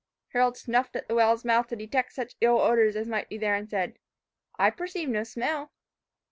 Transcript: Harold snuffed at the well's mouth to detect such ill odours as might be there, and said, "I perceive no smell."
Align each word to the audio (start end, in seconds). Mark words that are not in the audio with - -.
Harold 0.29 0.57
snuffed 0.57 0.95
at 0.95 1.07
the 1.07 1.13
well's 1.13 1.45
mouth 1.45 1.67
to 1.67 1.75
detect 1.75 2.11
such 2.13 2.33
ill 2.41 2.57
odours 2.59 2.95
as 2.95 3.07
might 3.07 3.29
be 3.29 3.37
there, 3.37 3.53
and 3.53 3.69
said, 3.69 3.99
"I 4.57 4.71
perceive 4.71 5.09
no 5.09 5.23
smell." 5.23 5.71